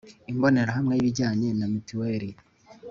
[0.31, 2.29] imbonerahamwe y ibijyanye na mitiweri